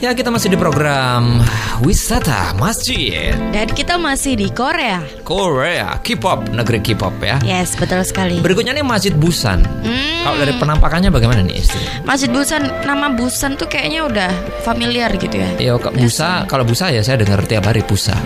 [0.00, 1.44] Ya kita masih di program
[1.84, 5.04] wisata masjid Dan kita masih di Korea.
[5.28, 7.36] Korea K-pop negeri K-pop ya.
[7.44, 8.40] Yes, betul sekali.
[8.40, 9.60] Berikutnya nih Masjid Busan.
[9.60, 10.24] Hmm.
[10.24, 11.84] Kalau dari penampakannya bagaimana nih istri?
[12.08, 14.30] Masjid Busan, nama Busan tuh kayaknya udah
[14.64, 15.52] familiar gitu ya.
[15.60, 18.16] Ya kok busa, kalau busa ya saya dengar tiap hari busa.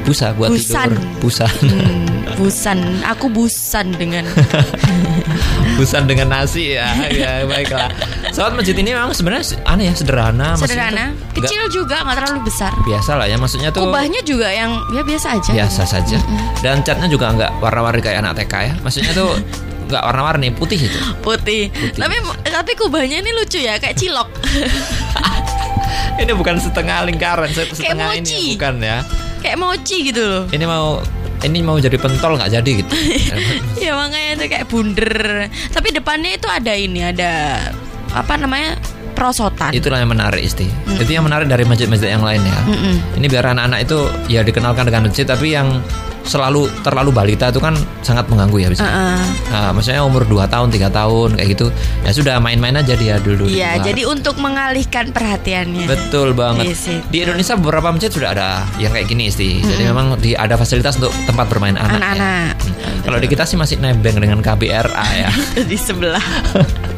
[0.00, 0.88] Busa buat Busan.
[0.88, 1.00] tidur.
[1.20, 1.52] Busan.
[1.60, 4.24] Hmm, busan, aku busan dengan
[5.78, 6.88] Busan dengan nasi ya.
[7.08, 7.88] Ya baiklah.
[8.30, 10.52] Sobat masjid ini memang sebenarnya aneh ya sederhana.
[10.54, 12.72] Sederhana, tuh kecil juga, nggak terlalu besar.
[12.80, 15.50] biasa lah ya maksudnya tuh Kubahnya juga yang ya biasa aja.
[15.52, 16.18] biasa saja
[16.60, 19.30] dan catnya juga nggak warna-warni kayak anak TK ya maksudnya tuh
[19.86, 21.68] nggak warna-warni putih itu Putih.
[21.70, 21.96] Putih.
[21.96, 24.28] Tapi tapi kubahnya ini lucu ya, kayak cilok.
[26.22, 28.44] ini bukan setengah lingkaran se- setengah ini mochi.
[28.54, 28.98] bukan ya
[29.40, 30.44] kayak mochi gitu loh.
[30.52, 31.00] ini mau
[31.40, 32.92] ini mau jadi pentol nggak jadi gitu
[33.88, 35.48] ya makanya itu kayak bunder.
[35.72, 37.32] Tapi depannya itu ada ini, ada
[38.12, 38.76] apa namanya?
[39.10, 39.76] Prosotan.
[39.76, 40.64] itulah yang menarik isti
[40.96, 43.20] itu yang menarik dari masjid-masjid yang lain ya Mm-mm.
[43.20, 43.98] ini biar anak-anak itu
[44.32, 45.76] ya dikenalkan dengan masjid tapi yang
[46.22, 49.18] selalu terlalu balita itu kan sangat mengganggu ya bisa Uh-uh.
[49.50, 51.66] Nah, maksudnya umur 2 tahun, tiga tahun kayak gitu.
[52.06, 53.46] Ya sudah main-main aja dia dulu.
[53.46, 53.86] di Iya, luar.
[53.86, 55.86] jadi untuk mengalihkan perhatiannya.
[55.90, 56.70] Betul banget.
[56.70, 56.98] Iya sih.
[57.10, 58.48] Di Indonesia beberapa masjid sudah ada
[58.78, 59.58] yang kayak gini sih.
[59.60, 61.90] Jadi memang di, ada fasilitas untuk tempat bermain anak.
[61.90, 61.98] ya.
[61.98, 62.54] Anak-anak.
[62.62, 62.98] Hmm.
[63.04, 65.30] Kalau di kita sih masih nebeng dengan KBRA ya.
[65.70, 66.22] di sebelah.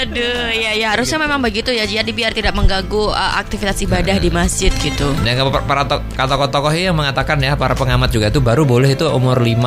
[0.00, 1.84] Aduh, ya ya harusnya memang begitu ya.
[1.84, 5.12] Jadi biar tidak mengganggu uh, aktivitas ibadah di masjid gitu.
[5.20, 9.04] Dan para- para to- tokoh-tokoh yang mengatakan ya para pengamat juga itu baru boleh itu
[9.06, 9.60] umur 5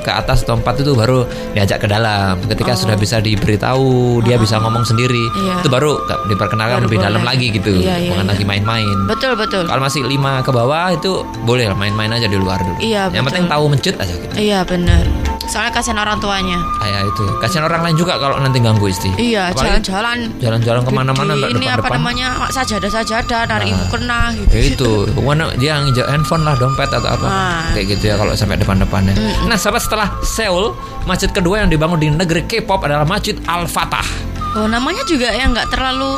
[0.00, 2.40] ke atas atau 4 itu baru diajak ke dalam.
[2.44, 2.80] Ketika Oh.
[2.80, 3.86] sudah bisa diberitahu,
[4.22, 5.60] dia bisa ngomong sendiri, Iya.
[5.60, 7.30] itu baru diperkenalkan Baru lebih dalam boleh.
[7.30, 7.72] lagi gitu.
[7.76, 8.32] Iya, iya, Bukan iya.
[8.32, 8.96] lagi main-main.
[9.04, 9.64] Betul betul.
[9.64, 11.12] Kalau masih 5 ke bawah itu
[11.44, 12.76] boleh main-main aja di luar dulu.
[12.78, 13.26] Iya, Yang betul.
[13.28, 14.34] penting tahu masjid aja gitu.
[14.34, 15.04] Iya benar.
[15.44, 16.58] Soalnya kasihan orang tuanya.
[16.78, 17.24] Kayak itu.
[17.38, 19.10] Kasihan orang lain juga kalau nanti ganggu istri.
[19.14, 20.18] Iya, jalan-jalan.
[20.38, 21.96] jalan-jalan ke mana-mana Di- ini apa depan-depan.
[21.96, 23.74] namanya sajadah sajadah dari Nah.
[23.74, 24.50] ibu kena gitu.
[24.50, 27.64] Ya itu, mana dia nginjak handphone lah, dompet atau apa, Ah.
[27.72, 29.14] kayak gitu ya kalau sampai depan-depannya.
[29.44, 30.72] Nah, sahabat setelah Seoul,
[31.04, 34.04] masjid kedua yang dibangun di negeri K-pop adalah Masjid Al Fatah.
[34.54, 36.14] Oh namanya juga yang nggak terlalu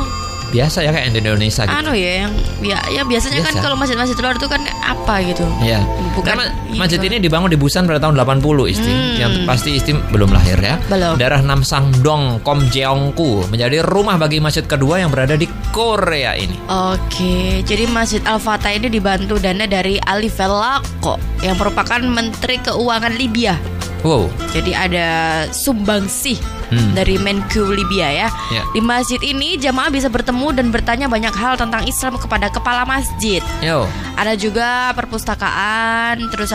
[0.47, 1.75] Biasa ya kayak di Indonesia gitu.
[1.75, 2.31] anu ya yang
[2.63, 3.63] ya, ya biasanya kan Biasa.
[3.63, 5.43] kalau masjid-masjid luar itu kan apa gitu.
[5.59, 5.83] Ya,
[6.15, 6.79] Bukan- Karena iya.
[6.79, 8.87] masjid ini dibangun di Busan pada tahun 80 Isti.
[8.87, 9.15] Hmm.
[9.19, 10.79] Yang pasti Isti belum lahir ya.
[10.87, 11.19] Belum.
[11.19, 16.55] Daerah Namsangdong, Komjeongku menjadi rumah bagi masjid kedua yang berada di Korea ini.
[16.67, 23.13] Oke, jadi Masjid Al Fatah ini dibantu dana dari Ali Velako yang merupakan Menteri Keuangan
[23.13, 23.76] Libya.
[24.07, 24.31] Wow.
[24.55, 25.07] Jadi ada
[25.51, 26.91] sumbangsih Hmm.
[26.91, 28.27] dari Menku Libya ya.
[28.51, 28.63] Ya.
[28.75, 33.39] Di masjid ini jamaah bisa bertemu dan bertanya banyak hal tentang Islam kepada kepala masjid.
[33.63, 33.87] Yo.
[34.19, 36.51] Ada juga perpustakaan, terus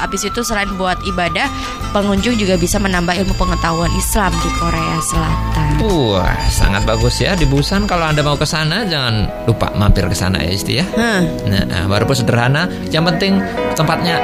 [0.00, 1.44] habis itu selain buat ibadah,
[1.92, 5.70] pengunjung juga bisa menambah ilmu pengetahuan Islam di Korea Selatan.
[5.84, 7.84] Wah, sangat bagus ya di Busan.
[7.84, 10.88] Kalau Anda mau ke sana jangan lupa mampir ke sana ya Isti ya.
[10.96, 11.20] Nah,
[11.68, 13.44] nah, walaupun sederhana, yang penting
[13.76, 14.16] tempatnya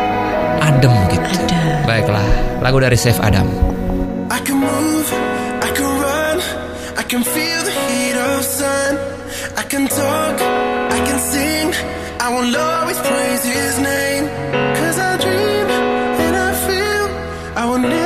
[0.61, 1.29] adem gitu.
[1.49, 1.89] Adem.
[1.89, 2.27] Baiklah,
[2.61, 3.49] lagu dari Chef Adam.
[4.31, 5.09] I can move,
[5.65, 6.37] I can run,
[6.95, 8.93] I can feel the heat of sun.
[9.57, 10.37] I can talk,
[10.95, 11.69] I can sing,
[12.21, 14.25] I will always praise his name.
[14.79, 15.67] Cause I dream
[16.25, 17.05] and I feel
[17.57, 18.00] I will never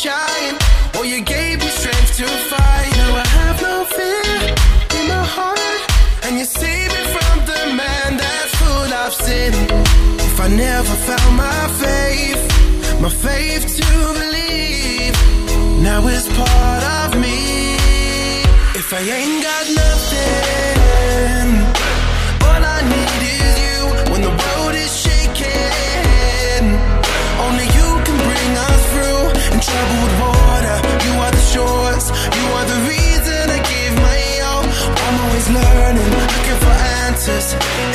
[0.00, 0.56] shine.
[0.96, 2.92] Oh, you gave me strength to fight.
[3.00, 4.32] Now I have no fear
[4.96, 5.82] in my heart,
[6.24, 9.52] and you save me from the man that's full of sin.
[10.28, 12.42] If I never found my faith,
[13.04, 15.14] my faith to believe
[15.88, 17.38] now is part of me.
[18.80, 20.09] If I ain't got nothing,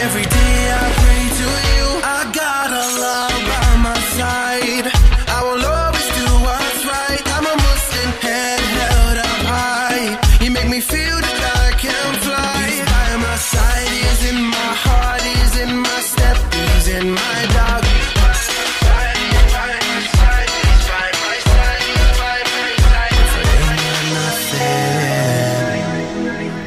[0.08, 1.86] Every day I pray to you.
[2.18, 4.88] I got a love by my side.
[5.38, 7.24] I will always do what's right.
[7.36, 10.06] I'm a Muslim, head held up high.
[10.44, 12.58] You make me feel that I can fly.
[12.70, 17.38] He's by my side, he's in my heart, he's in my step, he's in my
[17.58, 17.84] dog.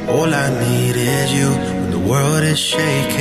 [0.08, 1.77] All I need is you
[2.08, 3.18] world is shaking.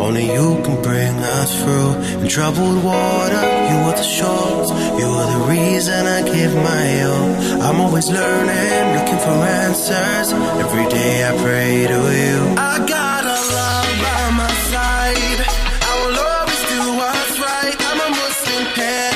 [0.00, 1.92] Only you can bring us through.
[2.22, 4.68] In troubled water, you are the shores.
[5.00, 7.30] You are the reason I give my all.
[7.66, 10.32] I'm always learning, looking for answers.
[10.64, 12.36] Every day I pray to you.
[12.72, 15.40] I got a love by my side.
[15.90, 17.76] I will always do what's right.
[17.88, 18.64] I'm a Muslim.
[18.74, 19.09] Parent.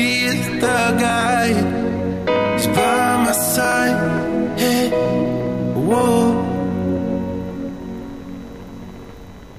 [0.00, 0.69] teeth